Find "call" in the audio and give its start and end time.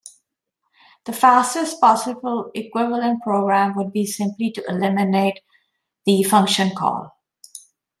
6.75-7.15